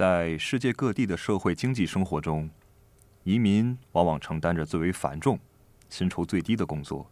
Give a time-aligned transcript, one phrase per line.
[0.00, 2.48] 在世界各地的社会经济生活中，
[3.22, 5.38] 移民往往承担着最为繁重、
[5.90, 7.06] 薪酬最低的工作，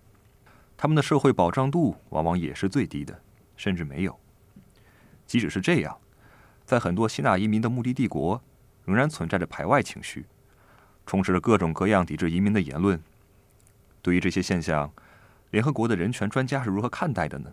[0.74, 3.20] 他们的社会保障度往往也是最低的，
[3.58, 4.18] 甚至没有。
[5.26, 5.98] 即使是这样，
[6.64, 8.42] 在很多吸纳移民的目的帝国，
[8.86, 10.24] 仍然存在着排外情绪，
[11.04, 12.98] 充斥着各种各样抵制移民的言论。
[14.00, 14.90] 对于这些现象，
[15.50, 17.52] 联合国的人权专家是如何看待的呢？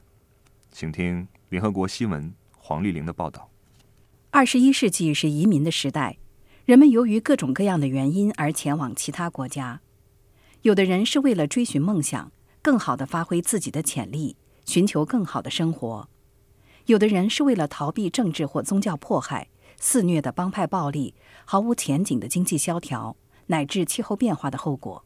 [0.72, 3.50] 请听联合国新闻黄丽玲的报道。
[4.36, 6.18] 二十一世纪是移民的时代，
[6.66, 9.80] 人们由于各种各样的原因而前往其他国家。
[10.64, 16.10] 有的人是为了追寻梦想，更好的发挥自己的潜力，寻求更好的生活；
[16.88, 19.48] 有的人是为了逃避政治或宗教迫害、
[19.80, 21.16] 肆虐的帮派暴力、
[21.46, 23.16] 毫无前景的经济萧条，
[23.46, 25.06] 乃至气候变化的后果。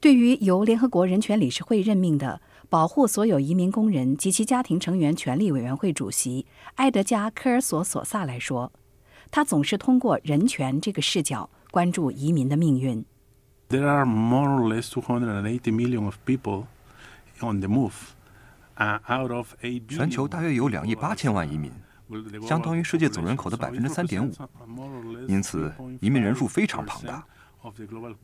[0.00, 2.40] 对于由联合国人权理事会任命的。
[2.72, 8.72] 保护所有移民工人及其家庭成员权利委员会主席埃德加·科尔索索萨来说，
[9.30, 13.04] 他总是通过人权这个视角关注移民的命运。
[13.68, 16.64] There are more or less 280 million of people
[17.42, 17.92] on the move.
[18.78, 19.52] Out of
[19.86, 21.70] 全球大约有两亿八千万移民，
[22.48, 24.32] 相当于世界总人口的百分之三点五，
[25.28, 27.22] 因此移民人数非常庞大。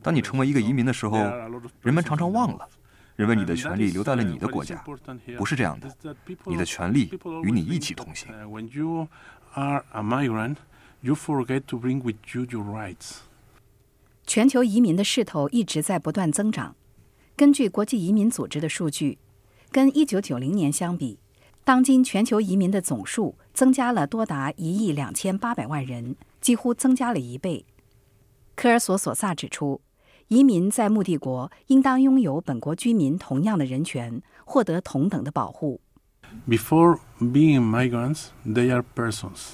[0.01, 1.19] 当你成为一个移民的时候，
[1.83, 2.67] 人们常常忘了。
[3.19, 4.81] 认为你的权利留在了你的国家，
[5.37, 5.93] 不是这样的。
[6.45, 7.11] 你的权利
[7.43, 8.29] 与你一起同行。
[14.25, 16.77] 全球移民的势头一直在不断增长。
[17.35, 19.17] 根据国际移民组织的数据，
[19.69, 21.19] 跟1990年相比，
[21.65, 27.65] 当今全球移民的总数增加了多达一亿两千八百万人，几乎增加了一倍。
[28.55, 29.81] 科尔索索萨指出。
[30.29, 35.81] 移民在目的国应当拥有本国居民同样的人权，获得同等的保护。
[36.47, 39.53] Before being migrants, they are persons.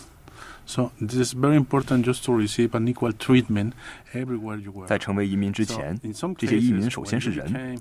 [0.65, 3.71] So this is very important just to receive an equal treatment
[4.13, 4.85] everywhere you go.
[4.85, 5.97] 在成为移民之前，
[6.37, 7.79] 这些移民首先是人。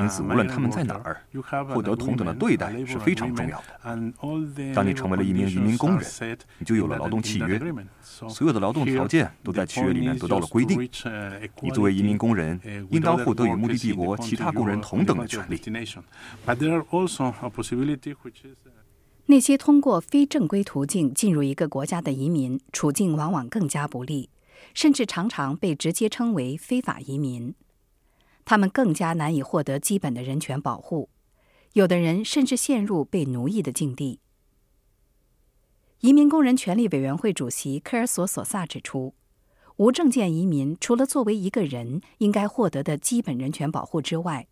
[0.00, 1.22] 因此，无论他们在哪儿，
[1.72, 3.64] 获得同等的对待是非常重要的。
[4.74, 7.60] 当你成为了一名移民工人，你就有了劳动契约，
[8.02, 10.78] 所有的劳动条件都在契约里面得到了规定。
[11.60, 12.60] 你作为移民工人，
[12.90, 15.60] 应当获得与目的帝国其他工人同等的权利。
[19.26, 24.30] 那些通过非正规途径进入一个国家的移民，处境往往更加不利，
[24.74, 27.54] 甚至常常被直接称为非法移民。
[28.48, 31.10] 他们更加难以获得基本的人权保护，
[31.74, 34.20] 有的人甚至陷入被奴役的境地。
[36.00, 39.12] 移民工人权利委员会主席科尔索索萨指出，
[39.76, 44.46] 无证件移民除了作为一个人应该获得的基本人权保护之外，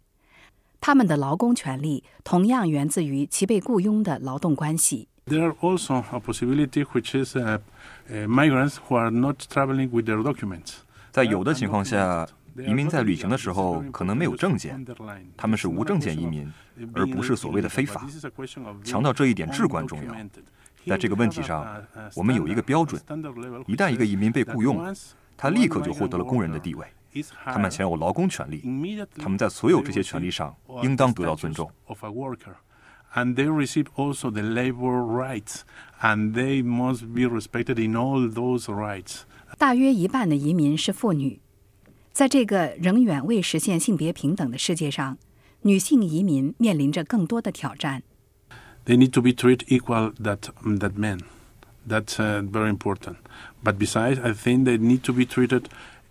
[0.78, 5.08] 他们的劳工权利同样源自于其被雇佣的劳动关系。
[5.24, 7.34] There are also a possibility which is
[8.10, 10.74] migrants who are not traveling with their documents.
[11.10, 12.28] 在有的情况下。
[12.64, 14.84] 移民在旅行的时候可能没有证件，
[15.36, 16.50] 他们是无证件移民，
[16.94, 18.06] 而不是所谓的非法。
[18.84, 20.14] 强调这一点至关重要。
[20.86, 21.66] 在这个问题上，
[22.14, 23.00] 我们有一个标准：
[23.66, 24.94] 一旦一个移民被雇佣，
[25.36, 26.86] 他立刻就获得了工人的地位，
[27.44, 28.62] 他们享有劳工权利，
[29.16, 31.70] 他们在所有这些权利上应当得到尊重。
[33.14, 35.62] And they receive also the labor rights,
[36.02, 39.22] and they must be respected in all those rights.
[39.56, 41.40] 大约一半的移民是妇女。
[42.16, 45.18] 在这个仍远未实现性别平等的世界上，
[45.60, 48.02] 女性移民面临着更多的挑战。
[48.86, 50.38] They need to be treated equal that
[50.78, 51.20] that men.
[51.86, 53.16] That's very important.
[53.62, 55.64] But besides, I think they need to be treated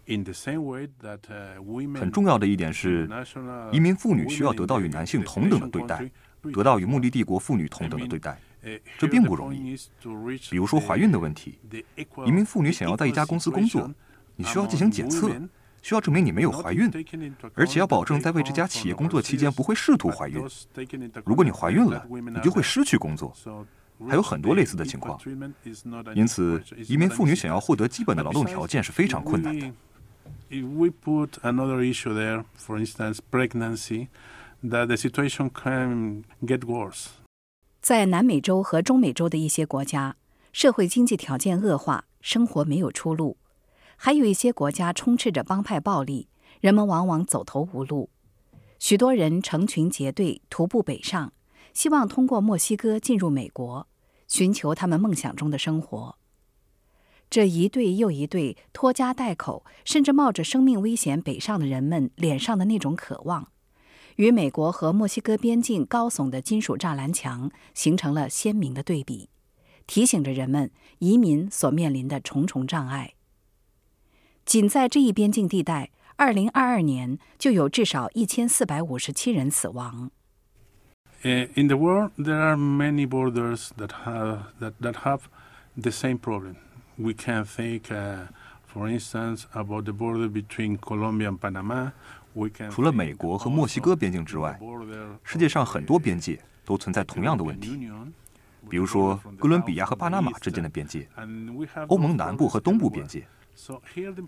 [0.06, 1.22] in the same way that
[1.58, 2.02] women.
[2.02, 3.10] 很重要的一点是，
[3.72, 6.08] 移民妇女需要得到与男性同等的对待，
[6.54, 8.40] 得到与目的帝国妇女同等的对待。
[9.00, 9.76] 这并不容易。
[10.52, 11.58] 比如说怀孕的问题，
[12.28, 13.92] 移民妇女想要在一家公司工作，
[14.36, 15.32] 你需要进行检测。
[15.86, 16.92] 需要证明你没有怀孕，
[17.54, 20.44] 而且要保证在为这家企业工作期间不会试图怀孕。
[21.24, 23.32] 如果你怀孕了，你就会失去工作。
[24.10, 25.16] 还有很多类似的情况，
[26.16, 29.72] 因此移民妇女想要获得基本的劳动条件是非常困难的。
[37.80, 40.16] 在南美洲和中美洲的一些国家，
[40.52, 43.38] 社会经济条件恶化，生活没有出路。
[43.98, 46.28] 还有一些国家充斥着帮派暴力，
[46.62, 48.10] 人们往往走投无路。
[48.80, 51.34] 许多人成群结队徒步北上，
[51.74, 53.88] 希望通过墨西哥进入美国，
[54.28, 56.18] 寻求他们梦想中的生活。
[57.30, 63.50] 这一对又一对拖家带口，甚至冒着生命危险北上的人们脸上的那种渴望，
[64.18, 69.30] 与美国和墨西哥边境高耸的金属栅栏墙形成了鲜明的对比。
[69.88, 73.14] 提醒着人们移民所面临的重重障碍。
[74.46, 80.12] 仅在这一边境地带，二零二二年就有至少一千四百五十七人死亡。
[81.24, 85.22] Uh, in the world, there are many borders that have that, that have
[85.82, 86.58] the same problem.
[86.96, 88.28] We can think, uh,
[88.72, 91.92] for instance, about the border between Colombia and Panama.
[92.34, 94.60] We can 除了美国和墨西哥边境之外，
[95.24, 97.90] 世界上很多边界都存在同样的问题。
[98.70, 101.08] 比如说，哥伦比亚和巴拿马之间的边界，
[101.88, 103.26] 欧盟南部和东部边界。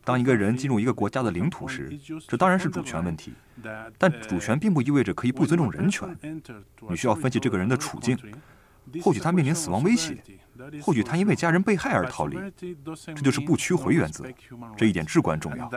[0.04, 1.90] 当一个人进入一个国家的领土时，
[2.28, 3.34] 这当然是主权问题，
[3.98, 6.18] 但主权并不意味着可以不尊重人权。
[6.90, 8.18] 你需要分析这个人的处境，
[9.02, 10.18] 或许他面临死亡威胁，
[10.82, 12.38] 或许他因为家人被害而逃离，
[13.06, 14.26] 这就是不屈回原则，
[14.78, 15.70] 这一点至关重要。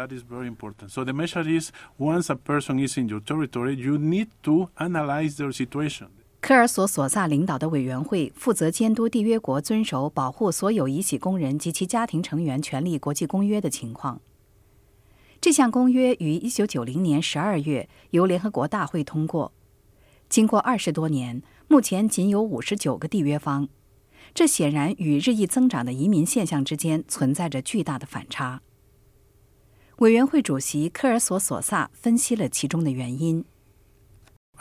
[6.40, 14.20] 科尔索索萨领导的委员会负责监督缔约国遵守保护所有遗弃工人及其家庭成员权利国际公约的情况。
[15.40, 19.52] 这项公约于1990年12月由联合国大会通过。
[20.28, 23.68] 经过二十多年，目前仅有59个缔约方，
[24.34, 28.62] 这显然与日益增长的移民现象之间存在着巨大的反差。
[29.98, 33.44] 委员会主席科尔索索萨分析了其中的原因。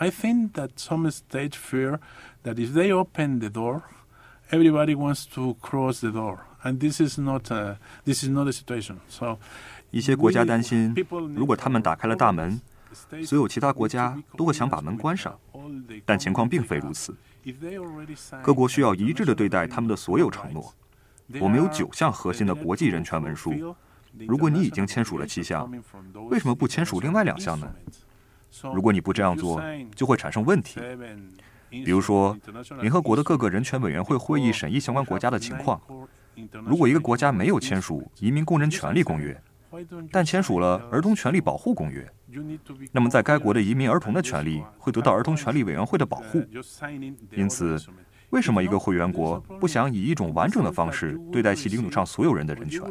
[0.01, 1.99] I think that some states fear
[2.43, 3.81] that if they open the door,
[4.49, 8.51] everybody wants to cross the door, and this is not a, this is not a
[8.53, 8.95] situation.
[9.09, 9.37] So,
[9.91, 10.95] 一些国家担心，
[11.35, 12.61] 如果他们打开了大门，
[13.25, 15.37] 所有其他国家都会想把门关上。
[16.05, 17.13] 但情况并非如此。
[18.41, 20.73] 各国需要一致的对待他们的所有承诺。
[21.41, 23.75] 我们有九项核心的国际人权文书。
[24.27, 25.69] 如果你已经签署了七项，
[26.29, 27.69] 为什么不签署另外两项呢？
[28.73, 29.61] 如果你不这样做，
[29.95, 30.79] 就会产生问题。
[31.69, 32.35] 比如说，
[32.79, 35.79] 联合国的各个人权委员会会议审议相关国家的情况。
[36.65, 39.39] 如果一个国家没有签署《移民工人权利公约》，
[40.11, 42.01] 但签署了《儿童权利保护公约》，
[42.91, 46.43] 那么在该国的移民儿童的权利会得到儿童权利委员会的保护。
[47.31, 47.77] 因此。
[48.31, 52.81] 为什么一个会员国不想以一种完整的方式对待其领土上所有人的人权？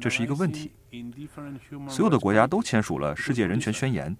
[0.00, 0.72] 这是一个问题。
[1.88, 4.16] 所有的国家都签署了世界人权宣言，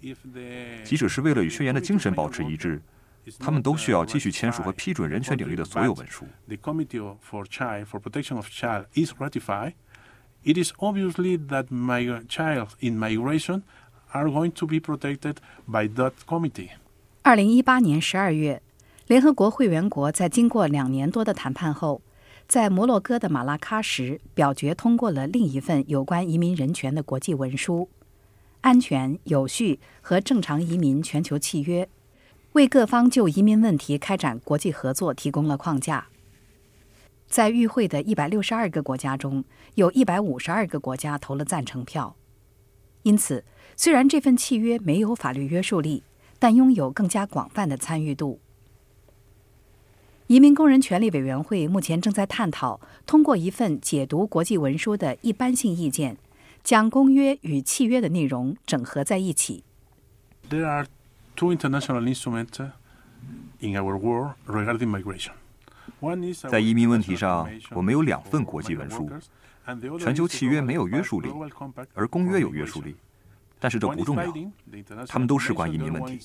[0.84, 2.80] 即使是为了与宣言的精神保持一致，
[3.40, 6.24] 他们都需要继续签署和批准人权领域的所有文书。
[10.44, 13.62] It is obviously that my child in migration
[14.12, 16.68] are going to be protected by that committee.
[17.22, 18.62] 二零一八年十二月。
[19.06, 22.02] 联合国会员国在经过两年多的谈判后，
[22.48, 27.88] 在摩洛哥的马拉喀什表决通过了另一份有关移民人权的国际文书
[28.62, 31.84] 《安全、有序和正常移民全球契约》，
[32.54, 36.08] 为各方就移民问题开展国际合作提供了框架。
[37.28, 39.44] 在与会的一百六十二个国家中，
[39.76, 42.16] 有一百五十二个国家投了赞成票。
[43.04, 43.44] 因此，
[43.76, 46.02] 虽然这份契约没有法律约束力，
[46.40, 48.40] 但拥有更加广泛的参与度。
[50.28, 56.16] 移民工人权利委员会目前正在探讨通过一份解读国际文书的一般性意见，
[56.64, 59.62] 将公约与契约的内容整合在一起。
[60.50, 60.86] There are
[61.36, 62.58] two international instruments
[63.60, 65.30] in our world regarding migration.
[66.50, 69.08] 在移民问题上，我们有两份国际文书。
[70.00, 71.28] 全球契约没有约束力，
[71.94, 72.96] 而公约有约束力。
[73.60, 74.32] 但是这不重要，
[75.06, 76.18] 他们都事关移民问题。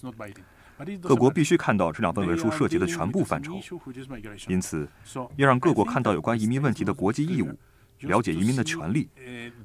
[1.01, 3.59] 各国必须看到这两份文书涉及的全部范畴，
[4.47, 4.87] 因此
[5.35, 7.49] 要让各国看到有关移民问题的国际义务，
[7.99, 9.09] 了解移民的权利。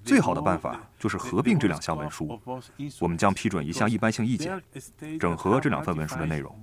[0.04, 2.40] 最好的办法就是合并这两项文书。
[3.00, 4.60] 我们将批准一项一般性意见，
[5.18, 6.54] 整合这两份文书的内容。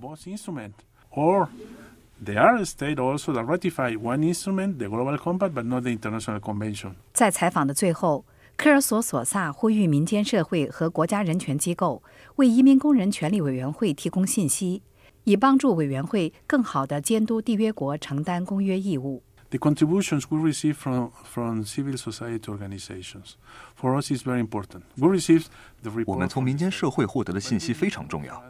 [7.12, 8.24] 在采访的最后。
[8.56, 12.02] 科尔索索萨呼吁民间社会和国家人权机构
[12.36, 14.82] 为移民工人权利委员会提供信息，
[15.24, 19.22] 以帮助委员会更好地监督缔约国承担公约义务。
[19.50, 23.34] The contributions we receive from from civil society organizations
[23.78, 24.82] for us is very important.
[24.96, 25.46] We receive
[25.82, 26.04] the report.
[26.06, 28.42] 我们从民间社会获得的信息非常重要。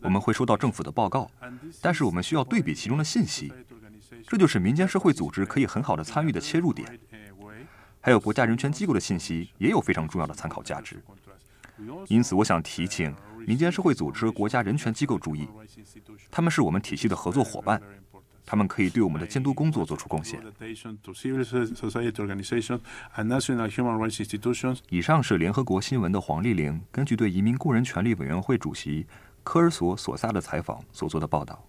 [0.00, 1.30] 我们会收到政府的报告，
[1.82, 3.52] 但是我们需要对比其中的信息，
[4.26, 6.98] 这就是民间社会组织可以很好的参与的切入点。
[8.06, 11.02] 还有国家人权机构的信息也有非常重要的参考价值，
[12.06, 13.12] 因此我想提醒
[13.44, 15.48] 民间社会组织、国家人权机构注意，
[16.30, 17.82] 他们是我们体系的合作伙伴，
[18.44, 20.40] 他们可以对我们的监督工作做出贡献。
[24.88, 29.04] 以上是联合国新闻的黄丽玲根据对移民工人权利委员会主席
[29.42, 31.60] 科尔索索萨的采访所做的报道。